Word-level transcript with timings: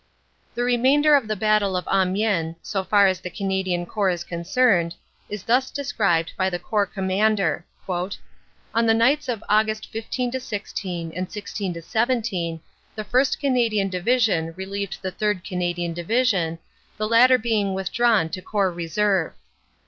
The 0.55 0.63
remainder 0.63 1.13
of 1.13 1.27
the 1.27 1.35
Battle 1.35 1.75
of 1.77 1.87
Amiens, 1.87 2.55
so 2.63 2.83
far 2.83 3.05
as 3.05 3.19
the 3.19 3.29
Cana 3.29 3.61
dian 3.61 3.85
Corps 3.85 4.09
is 4.09 4.23
concerned, 4.23 4.95
is 5.29 5.43
thus 5.43 5.69
described 5.69 6.33
by 6.35 6.49
the 6.49 6.57
Corps 6.57 6.87
Com 6.87 7.05
mander: 7.05 7.67
"On 7.87 8.87
the 8.87 8.95
nights 8.95 9.29
of 9.29 9.43
Aug. 9.47 9.85
15 9.85 10.31
16 10.39 11.11
and 11.15 11.31
16 11.31 11.79
17 11.79 12.61
the 12.95 13.03
1st. 13.05 13.37
Canadian 13.39 13.89
Division 13.89 14.53
relieved 14.57 15.03
the 15.03 15.11
3rd. 15.11 15.43
Canadian 15.43 15.93
Division, 15.93 16.57
the 16.97 17.07
latter 17.07 17.37
being 17.37 17.75
withdrawn 17.75 18.27
to 18.29 18.41
Corps 18.41 18.71
Reserve. 18.71 19.33